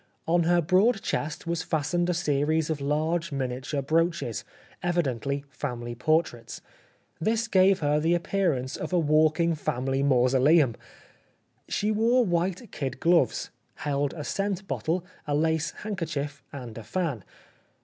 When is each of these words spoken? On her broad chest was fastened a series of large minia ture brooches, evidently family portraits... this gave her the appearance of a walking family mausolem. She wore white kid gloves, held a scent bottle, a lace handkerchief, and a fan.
On 0.27 0.45
her 0.45 0.63
broad 0.63 1.03
chest 1.03 1.45
was 1.45 1.61
fastened 1.61 2.09
a 2.09 2.15
series 2.15 2.71
of 2.71 2.81
large 2.81 3.29
minia 3.31 3.61
ture 3.61 3.83
brooches, 3.83 4.43
evidently 4.81 5.45
family 5.51 5.93
portraits... 5.93 6.59
this 7.19 7.47
gave 7.47 7.81
her 7.81 7.99
the 7.99 8.15
appearance 8.15 8.75
of 8.75 8.91
a 8.93 8.97
walking 8.97 9.53
family 9.53 10.01
mausolem. 10.01 10.75
She 11.69 11.91
wore 11.91 12.25
white 12.25 12.71
kid 12.71 12.99
gloves, 12.99 13.51
held 13.75 14.15
a 14.15 14.23
scent 14.23 14.67
bottle, 14.67 15.05
a 15.27 15.35
lace 15.35 15.69
handkerchief, 15.69 16.41
and 16.51 16.79
a 16.79 16.83
fan. 16.83 17.23